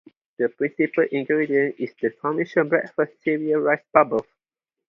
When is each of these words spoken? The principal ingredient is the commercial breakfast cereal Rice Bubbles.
The 0.39 0.49
principal 0.49 1.05
ingredient 1.11 1.75
is 1.77 1.93
the 2.01 2.09
commercial 2.09 2.63
breakfast 2.63 3.21
cereal 3.21 3.61
Rice 3.61 3.83
Bubbles. 3.93 4.25